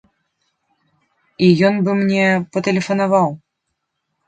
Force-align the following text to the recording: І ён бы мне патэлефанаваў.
І 1.47 1.51
ён 1.69 1.77
бы 1.89 1.95
мне 2.01 2.25
патэлефанаваў. 2.57 3.31